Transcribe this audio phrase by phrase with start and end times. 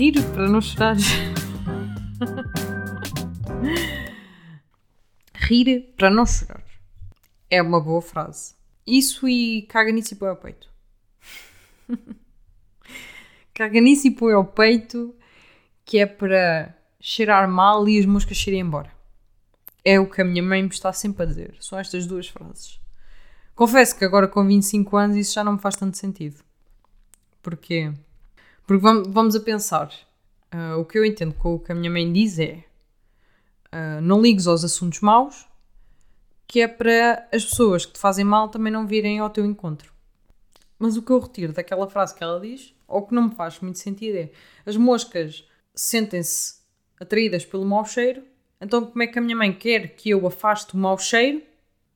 [0.00, 0.96] rir para não chorar.
[5.34, 6.64] rir para não chorar.
[7.50, 8.54] É uma boa frase.
[8.86, 10.70] Isso e caga nisso e põe ao peito.
[13.52, 15.14] caga nisso e põe ao peito
[15.84, 18.90] que é para cheirar mal e as moscas cheirem embora.
[19.84, 21.58] É o que a minha mãe me está sempre a dizer.
[21.60, 22.80] São estas duas frases.
[23.54, 26.42] Confesso que agora com 25 anos isso já não me faz tanto sentido.
[27.42, 27.92] Porquê?
[28.70, 29.92] Porque vamos a pensar.
[30.54, 32.62] Uh, o que eu entendo com o que a minha mãe diz é
[33.74, 35.44] uh, não ligues aos assuntos maus,
[36.46, 39.92] que é para as pessoas que te fazem mal também não virem ao teu encontro.
[40.78, 43.58] Mas o que eu retiro daquela frase que ela diz, ou que não me faz
[43.58, 44.30] muito sentido, é
[44.64, 45.44] as moscas
[45.74, 46.60] sentem-se
[47.00, 48.22] atraídas pelo mau cheiro,
[48.60, 51.42] então como é que a minha mãe quer que eu afaste o mau cheiro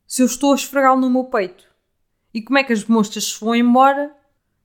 [0.09, 1.68] se eu estou a esfregá-lo no meu peito?
[2.34, 4.12] E como é que as moscas se vão embora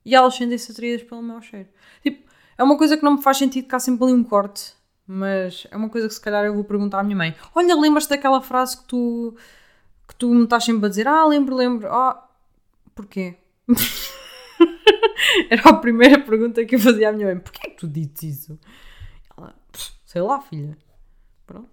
[0.04, 1.68] e elas sentem-se atraídas pelo mau cheiro?
[2.02, 4.74] Tipo, é uma coisa que não me faz sentido que há sempre ali um corte,
[5.06, 7.34] mas é uma coisa que se calhar eu vou perguntar à minha mãe.
[7.54, 9.34] Olha, lembras-te daquela frase que tu,
[10.06, 11.08] que tu me estás sempre a dizer?
[11.08, 11.88] Ah, lembro, lembro.
[11.90, 12.28] Ah,
[12.94, 13.36] porquê?
[15.50, 17.38] Era a primeira pergunta que eu fazia à minha mãe.
[17.38, 18.58] Porquê que tu dizes isso?
[19.36, 19.54] Ela,
[20.04, 20.76] sei lá, filha.
[21.46, 21.68] Pronto,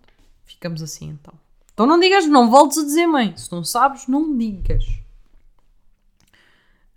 [0.46, 1.34] ficamos assim então.
[1.74, 3.36] Então não digas, não voltes a dizer, mãe.
[3.38, 4.84] Se não sabes, não digas.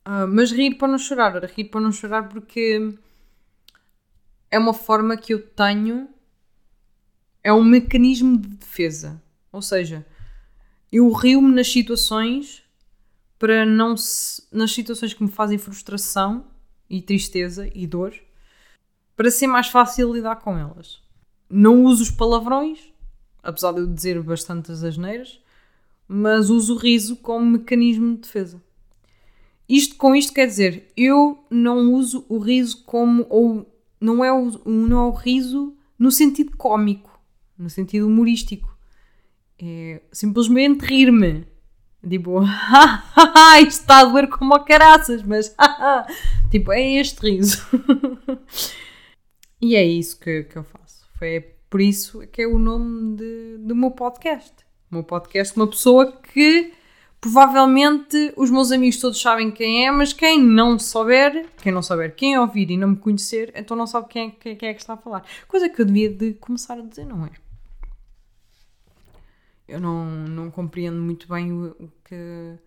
[0.07, 1.45] Uh, mas rir para não chorar.
[1.45, 2.95] Rir para não chorar porque
[4.51, 6.09] é uma forma que eu tenho.
[7.43, 9.23] É um mecanismo de defesa.
[9.53, 10.07] Ou seja,
[10.93, 12.63] eu rio-me nas situações
[13.39, 16.45] para não se, nas situações que me fazem frustração
[16.89, 18.15] e tristeza e dor
[19.17, 21.01] para ser mais fácil lidar com elas.
[21.49, 22.81] Não uso os palavrões,
[23.43, 25.41] apesar de eu dizer bastantes asneiras,
[26.07, 28.63] mas uso o riso como mecanismo de defesa.
[29.71, 34.51] Isto com isto quer dizer, eu não uso o riso como ou não é o,
[34.69, 37.21] não é o riso no sentido cómico,
[37.57, 38.77] no sentido humorístico.
[39.57, 41.47] É simplesmente rir-me.
[42.09, 42.43] Tipo,
[43.63, 45.55] isto está a doer como a caraças, mas
[46.51, 47.65] tipo, é este riso.
[49.63, 51.07] e é isso que, que eu faço.
[51.17, 51.41] Foi
[51.71, 54.53] por isso que é o nome de, do meu podcast.
[54.91, 56.73] O meu podcast, uma pessoa que
[57.21, 62.15] provavelmente os meus amigos todos sabem quem é, mas quem não souber, quem não souber
[62.15, 64.81] quem ouvir e não me conhecer, então não sabe quem é, quem, quem é que
[64.81, 65.25] está a falar.
[65.47, 67.31] Coisa que eu devia de começar a dizer, não é?
[69.71, 72.59] eu não, não compreendo muito bem o, o que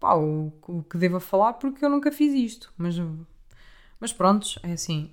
[0.00, 2.72] pá, o, o, que devo falar porque eu nunca fiz isto.
[2.76, 2.96] Mas,
[4.00, 5.12] mas pronto, é assim.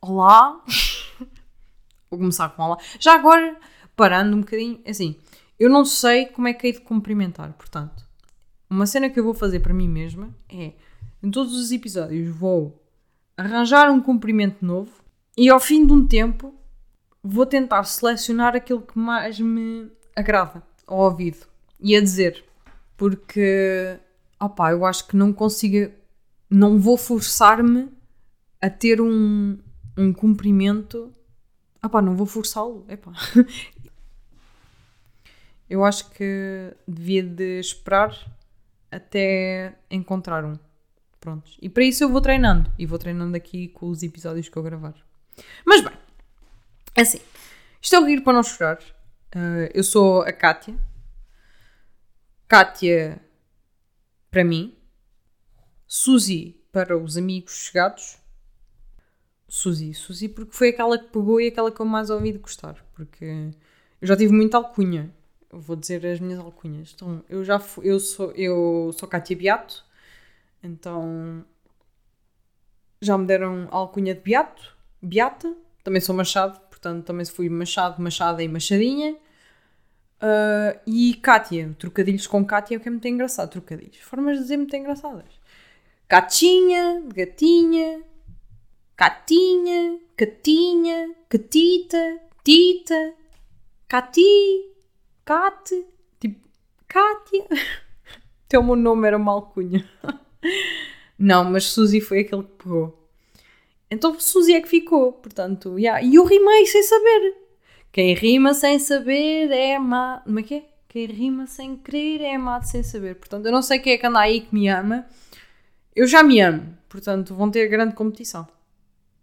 [0.00, 0.62] Olá!
[2.08, 2.78] Vou começar com olá.
[3.00, 3.58] Já agora,
[3.96, 5.16] parando um bocadinho, é assim,
[5.62, 8.04] eu não sei como é que hei de cumprimentar, portanto,
[8.68, 10.72] uma cena que eu vou fazer para mim mesma é,
[11.22, 12.84] em todos os episódios, vou
[13.36, 14.90] arranjar um cumprimento novo
[15.36, 16.52] e ao fim de um tempo
[17.22, 21.46] vou tentar selecionar aquilo que mais me agrada ao ouvido
[21.78, 22.44] e a dizer,
[22.96, 24.00] porque
[24.40, 25.92] opá, eu acho que não consigo,
[26.50, 27.88] não vou forçar-me
[28.60, 29.56] a ter um,
[29.96, 31.14] um cumprimento,
[31.80, 32.84] opá, não vou forçá-lo,
[35.72, 38.14] eu acho que devia de esperar
[38.90, 40.58] até encontrar um.
[41.18, 41.56] Prontos.
[41.62, 42.70] E para isso eu vou treinando.
[42.78, 44.94] E vou treinando aqui com os episódios que eu gravar.
[45.64, 45.94] Mas bem,
[46.94, 47.20] assim,
[47.80, 48.80] isto é o rir para não chorar.
[49.34, 50.76] Uh, eu sou a Kátia.
[52.46, 53.18] Kátia
[54.30, 54.76] para mim.
[55.86, 58.18] Suzy para os amigos chegados.
[59.48, 62.76] Suzy, Suzy porque foi aquela que pegou e aquela que eu mais ouvi de gostar.
[62.92, 63.24] Porque
[64.02, 65.10] eu já tive muita alcunha.
[65.52, 66.92] Vou dizer as minhas alcunhas.
[66.94, 69.84] Então, eu já fui, eu sou, eu sou Kátia Beato.
[70.62, 71.44] Então,
[73.00, 75.54] já me deram alcunha de Beato, Beata.
[75.84, 79.16] Também sou Machado, portanto também fui Machado, Machada e Machadinha.
[80.22, 83.50] Uh, e Kátia, trocadilhos com Kátia, é o que é muito engraçado.
[83.50, 85.40] Trocadilhos, formas de dizer muito engraçadas.
[86.08, 88.02] Catinha, gatinha,
[88.96, 93.14] catinha, catinha, catita, tita,
[93.88, 94.71] cati,
[95.24, 95.86] cate,
[96.20, 96.48] tipo,
[96.88, 97.46] Kátia.
[98.46, 99.88] Até o meu nome era uma alcunha.
[101.18, 103.08] Não, mas Suzy foi aquele que pegou.
[103.90, 106.02] Então Suzy é que ficou, portanto, yeah.
[106.02, 107.36] e eu rimei sem saber.
[107.92, 110.24] Quem rima sem saber é amado.
[110.24, 110.64] Como é que é?
[110.88, 113.16] Quem rima sem querer é amado sem saber.
[113.16, 115.06] Portanto, eu não sei quem é que anda aí que me ama.
[115.94, 118.48] Eu já me amo, portanto, vão ter grande competição.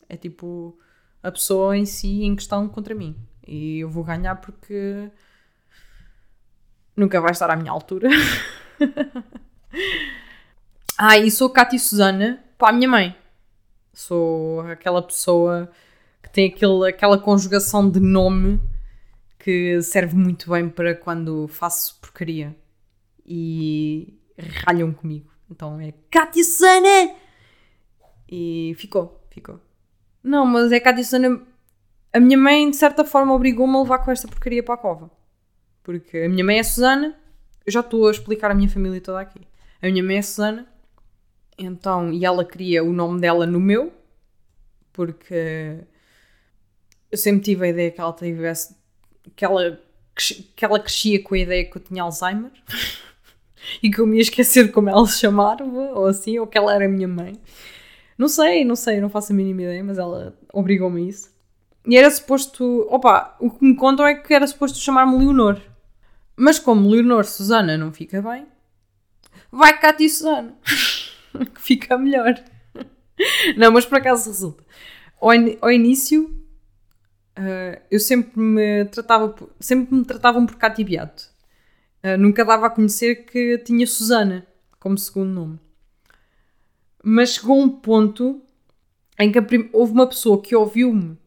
[0.07, 0.77] É tipo
[1.21, 3.15] a pessoa em si em questão contra mim.
[3.47, 5.09] E eu vou ganhar porque
[6.99, 8.09] nunca vai estar à minha altura.
[10.97, 13.15] ah, e sou Cátia Susana para a minha mãe.
[13.93, 15.71] Sou aquela pessoa
[16.21, 18.59] que tem aquele, aquela conjugação de nome
[19.39, 22.55] que serve muito bem para quando faço porcaria
[23.25, 24.13] e
[24.65, 25.31] ralham comigo.
[25.49, 27.15] Então é Cátia Sana!
[28.31, 29.59] E ficou, ficou.
[30.23, 31.41] Não, mas é Cátia Sana.
[32.11, 35.18] A minha mãe, de certa forma, obrigou-me a levar com esta porcaria para a cova.
[35.89, 37.15] Porque a minha mãe é Susana,
[37.65, 39.41] eu já estou a explicar a minha família toda aqui.
[39.81, 40.67] A minha mãe é Susana,
[41.57, 43.91] então, e ela queria o nome dela no meu,
[44.93, 45.79] porque
[47.11, 48.75] eu sempre tive a ideia que ela tivesse.
[49.35, 49.81] que ela,
[50.55, 52.51] que ela crescia com a ideia que eu tinha Alzheimer
[53.81, 56.55] e que eu me ia esquecer de como ela se chamava, ou assim, ou que
[56.55, 57.33] ela era minha mãe.
[58.15, 61.31] Não sei, não sei, não faço a mínima ideia, mas ela obrigou-me a isso.
[61.83, 62.85] E era suposto.
[62.91, 65.59] Opa, o que me contam é que era suposto chamar-me Leonor.
[66.39, 68.47] Mas como Leonor Susana não fica bem,
[69.51, 70.57] vai Cátia e Susana.
[71.53, 72.33] que fica melhor.
[73.57, 74.63] não, mas por acaso resulta.
[75.19, 76.33] Ao, in ao início,
[77.37, 81.29] uh, eu sempre me tratava, sempre me tratavam por Cátia Beato.
[82.01, 84.47] Uh, nunca dava a conhecer que tinha Susana
[84.79, 85.59] como segundo nome.
[87.03, 88.41] Mas chegou um ponto
[89.19, 89.39] em que
[89.73, 91.17] houve uma pessoa que ouviu-me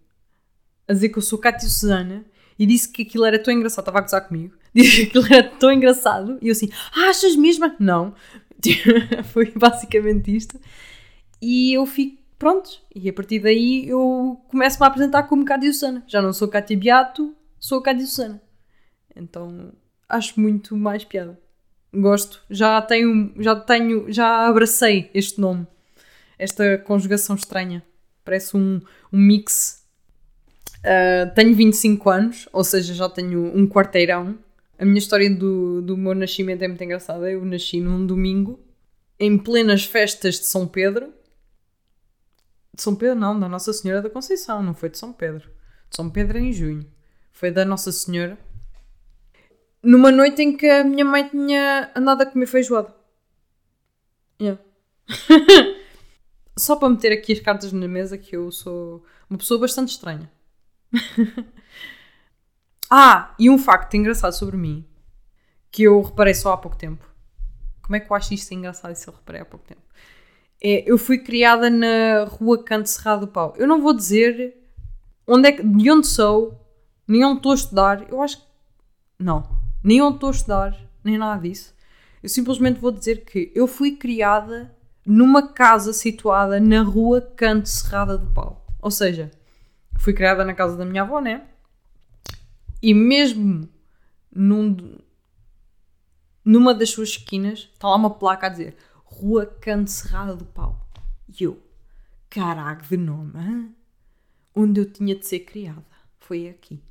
[0.88, 2.24] a dizer que eu sou Cátia Susana
[2.58, 5.48] e disse que aquilo era tão engraçado, estava a gozar comigo, disse que aquilo era
[5.48, 7.70] tão engraçado e eu assim, ah, achas mesmo?
[7.78, 8.14] Não.
[9.32, 10.60] Foi basicamente isto.
[11.40, 16.02] E eu fico, pronto, e a partir daí eu começo-me a apresentar como Cátia Susana.
[16.06, 18.40] Já não sou Cátia Beato, sou Cátia Susana.
[19.14, 19.72] Então
[20.08, 21.38] acho muito mais piada.
[21.94, 22.42] Gosto.
[22.48, 25.66] Já tenho, já tenho, já abracei este nome.
[26.38, 27.82] Esta conjugação estranha.
[28.24, 28.80] Parece um,
[29.12, 29.84] um mix.
[30.78, 34.38] Uh, tenho 25 anos, ou seja, já tenho um quarteirão.
[34.78, 37.30] A minha história do, do meu nascimento é muito engraçada.
[37.30, 38.60] Eu nasci num domingo,
[39.18, 41.12] em plenas festas de São Pedro.
[42.74, 45.50] De São Pedro, não, da Nossa Senhora da Conceição, não foi de São Pedro.
[45.90, 46.86] De São Pedro em junho.
[47.30, 48.38] Foi da Nossa Senhora
[49.82, 52.94] numa noite em que a minha mãe tinha andado a comer feijoada.
[54.40, 54.62] Yeah.
[56.56, 60.30] Só para meter aqui as cartas na mesa que eu sou uma pessoa bastante estranha.
[62.94, 64.86] ah, e um facto engraçado sobre mim
[65.70, 67.06] que eu reparei só há pouco tempo.
[67.80, 69.80] Como é que eu acho isto engraçado se eu reparei há pouco tempo?
[70.62, 73.54] É, eu fui criada na rua Canto Cerrado do Pau.
[73.56, 74.56] Eu não vou dizer
[75.26, 76.60] onde é que, de onde sou,
[77.08, 78.06] nem onde estou a estudar.
[78.10, 78.44] Eu acho que.
[79.18, 81.74] Não nem onde estou a estudar, nem nada disso.
[82.22, 84.74] Eu simplesmente vou dizer que eu fui criada
[85.04, 88.64] numa casa situada na rua Canto Serrada do Pau.
[88.80, 89.30] Ou seja,
[89.98, 91.42] fui criada na casa da minha avó, né?
[92.82, 93.68] E mesmo
[94.30, 94.98] num,
[96.44, 99.92] numa das suas esquinas está lá uma placa a dizer Rua Canto
[100.36, 100.84] do Pau.
[101.28, 101.62] E eu,
[102.28, 103.76] caraca de nome, hein?
[104.54, 105.84] onde eu tinha de ser criada.
[106.18, 106.82] Foi aqui.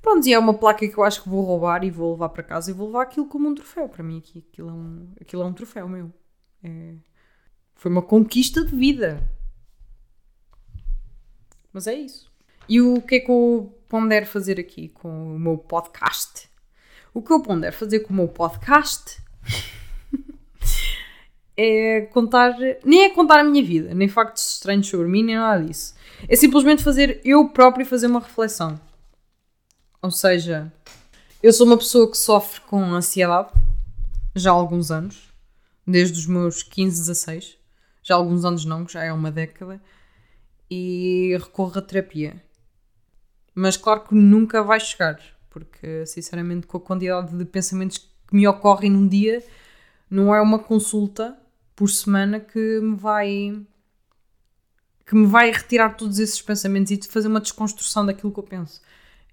[0.00, 2.42] Pronto, e é uma placa que eu acho que vou roubar e vou levar para
[2.42, 3.88] casa e vou levar aquilo como um troféu.
[3.88, 6.12] Para mim, aqui, aquilo, é um, aquilo é um troféu meu.
[6.62, 6.94] É,
[7.74, 9.28] foi uma conquista de vida.
[11.72, 12.27] Mas é isso.
[12.68, 16.48] E o que é que eu pondero fazer aqui com o meu podcast?
[17.14, 19.22] O que eu pondero fazer com o meu podcast
[21.56, 22.54] é contar.
[22.84, 25.94] Nem é contar a minha vida, nem factos estranhos sobre mim, nem nada disso.
[26.28, 28.78] É simplesmente fazer eu próprio fazer uma reflexão
[30.00, 30.72] ou seja,
[31.42, 33.52] eu sou uma pessoa que sofre com ansiedade
[34.34, 35.32] já há alguns anos,
[35.84, 37.58] desde os meus 15, 16.
[38.02, 39.80] Já há alguns anos não, já é uma década.
[40.70, 42.42] E recorro a terapia.
[43.58, 48.46] Mas claro que nunca vai chegar, porque sinceramente, com a quantidade de pensamentos que me
[48.46, 49.44] ocorrem num dia,
[50.08, 51.36] não é uma consulta
[51.74, 53.66] por semana que me vai
[55.04, 58.80] que me vai retirar todos esses pensamentos e fazer uma desconstrução daquilo que eu penso.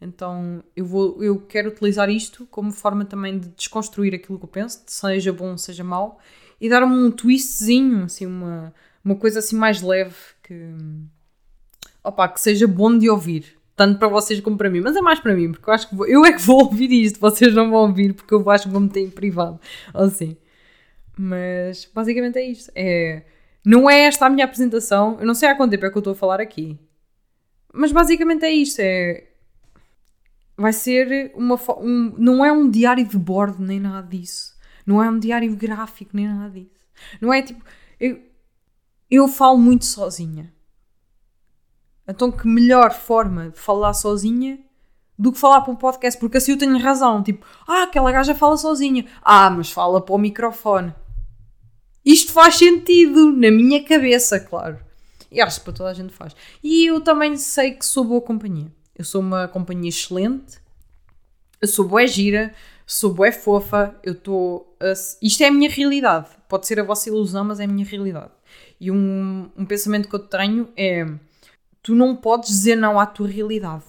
[0.01, 4.49] Então eu, vou, eu quero utilizar isto como forma também de desconstruir aquilo que eu
[4.49, 6.19] penso, seja bom, seja mau,
[6.59, 10.73] e dar-me um twistzinho, assim, uma, uma coisa assim mais leve que,
[12.03, 13.54] opa, que seja bom de ouvir.
[13.75, 15.95] Tanto para vocês como para mim, mas é mais para mim, porque eu acho que
[15.95, 18.69] vou, eu é que vou ouvir isto, vocês não vão ouvir, porque eu acho que
[18.71, 19.59] vou meter em privado,
[19.93, 20.37] assim.
[21.17, 22.71] Mas basicamente é isto.
[22.75, 23.23] É,
[23.65, 25.99] não é esta a minha apresentação, eu não sei há quanto tempo é que eu
[25.99, 26.79] estou a falar aqui,
[27.73, 29.25] mas basicamente é isto: é
[30.57, 31.59] vai ser uma.
[31.79, 34.55] Um, não é um diário de bordo nem nada disso.
[34.85, 36.87] Não é um diário gráfico nem nada disso.
[37.19, 37.63] Não é tipo.
[37.99, 38.21] Eu,
[39.09, 40.53] eu falo muito sozinha.
[42.07, 44.59] Então, que melhor forma de falar sozinha
[45.17, 46.19] do que falar para um podcast?
[46.19, 47.23] Porque assim eu tenho razão.
[47.23, 49.05] Tipo, ah, aquela gaja fala sozinha.
[49.21, 50.93] Ah, mas fala para o microfone.
[52.05, 54.77] Isto faz sentido na minha cabeça, claro.
[55.31, 56.35] E acho que para toda a gente faz.
[56.63, 58.71] E eu também sei que sou boa companhia.
[58.95, 60.59] Eu sou uma companhia excelente.
[61.59, 62.53] Eu sou boa gira.
[62.85, 63.95] Sou boa fofa.
[64.03, 64.77] Eu estou.
[65.21, 66.27] Isto é a minha realidade.
[66.47, 68.31] Pode ser a vossa ilusão, mas é a minha realidade.
[68.79, 71.05] E um, um pensamento que eu tenho é:
[71.85, 73.83] tu não podes dizer não à tua realidade.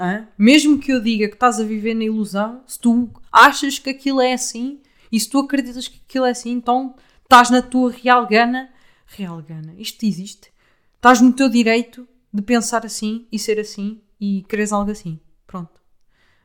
[0.00, 0.26] Hã?
[0.38, 4.18] Mesmo que eu diga que estás a viver na ilusão, se tu achas que aquilo
[4.22, 4.80] é assim
[5.12, 8.70] e se tu acreditas que aquilo é assim, então estás na tua real gana.
[9.04, 10.50] Real gana, isto existe.
[10.96, 15.20] Estás no teu direito de pensar assim e ser assim e quereres algo assim.
[15.46, 15.82] Pronto.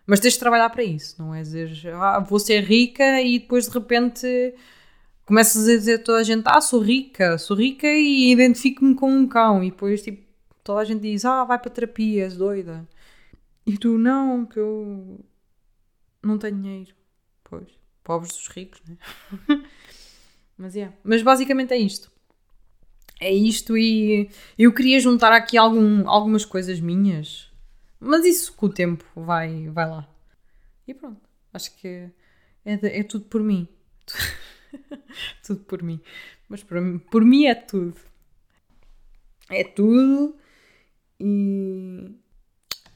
[0.06, 3.70] Mas tens de trabalhar para isso, não é dizer ah, vou ser rica e depois
[3.70, 4.54] de repente
[5.26, 9.10] começas a dizer a toda a gente ah, sou rica, sou rica e identifico-me com
[9.10, 10.29] um cão e depois tipo
[10.70, 12.88] toda a gente diz ah, vai para terapia, és doida.
[13.66, 15.20] E tu, não, que eu
[16.22, 16.94] não tenho dinheiro.
[17.44, 17.68] Pois,
[18.04, 18.96] pobres dos ricos, né?
[20.56, 20.94] Mas é.
[21.04, 22.12] Mas basicamente é isto
[23.20, 27.52] é isto e eu queria juntar aqui algum, algumas coisas minhas,
[28.00, 30.08] mas isso com o tempo vai, vai lá.
[30.88, 31.20] E pronto,
[31.52, 32.10] acho que
[32.64, 33.68] é, de, é tudo por mim.
[35.46, 36.00] tudo por mim.
[36.48, 36.78] Mas por,
[37.12, 37.98] por mim é tudo.
[39.50, 40.39] É tudo
[41.20, 42.16] e,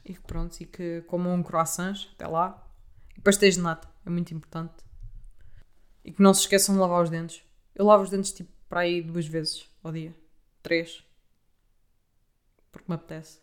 [0.04, 2.66] e pronto, e que comam croissants até lá.
[3.16, 4.84] E pastéis de nata, é muito importante.
[6.04, 7.42] E que não se esqueçam de lavar os dentes.
[7.74, 10.14] Eu lavo os dentes tipo para aí duas vezes ao dia.
[10.62, 11.04] Três.
[12.72, 13.40] Porque me apetece.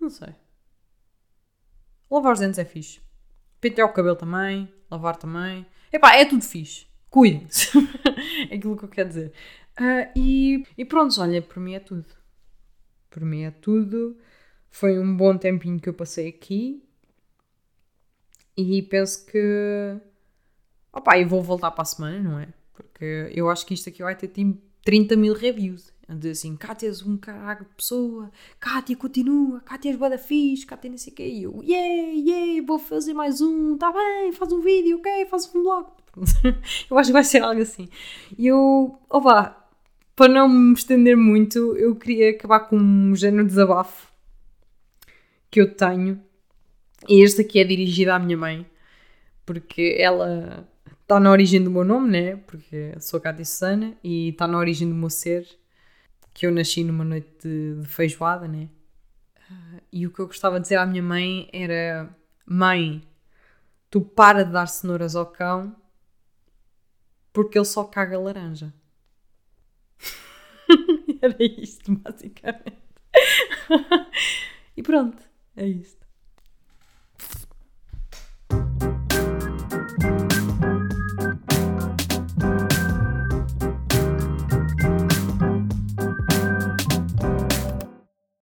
[0.00, 0.34] Não sei.
[2.10, 3.00] Lavar os dentes é fixe.
[3.60, 4.72] Pentear o cabelo também.
[4.90, 5.66] Lavar também.
[5.92, 6.86] Epá, é tudo fixe.
[7.08, 7.70] Cuidem-se.
[8.50, 9.32] é aquilo que eu quero dizer.
[9.78, 12.06] Uh, e, e pronto, olha, por mim é tudo.
[13.14, 14.18] Por mim é tudo.
[14.72, 16.82] Foi um bom tempinho que eu passei aqui.
[18.56, 19.96] E penso que.
[20.92, 22.48] Opá, eu vou voltar para a semana, não é?
[22.72, 24.32] Porque eu acho que isto aqui vai ter
[24.84, 25.92] 30 mil reviews.
[26.08, 28.30] De assim, Kátia és um caralho de pessoa,
[28.60, 31.26] Kátia continua, Kátia és boa fixe, Kátia não sei o que.
[31.26, 35.50] E eu, yeah, yeah, vou fazer mais um, tá bem, faz um vídeo, ok, faz
[35.54, 35.86] um blog.
[36.90, 37.88] eu acho que vai ser algo assim.
[38.36, 39.63] E eu, opa,
[40.14, 44.12] para não me estender muito, eu queria acabar com um género de desabafo
[45.50, 46.20] que eu tenho.
[47.08, 48.66] E este aqui é dirigido à minha mãe,
[49.44, 50.68] porque ela
[51.02, 52.36] está na origem do meu nome, né?
[52.46, 55.46] Porque sou Cátia Susana e está na origem do meu ser,
[56.32, 58.68] que eu nasci numa noite de, de feijoada, né?
[59.92, 62.08] E o que eu gostava de dizer à minha mãe era:
[62.46, 63.02] Mãe,
[63.90, 65.76] tu para de dar cenouras ao cão
[67.32, 68.72] porque ele só caga laranja.
[71.26, 72.84] era isto, basicamente.
[74.76, 75.22] e pronto,
[75.56, 76.03] é isto.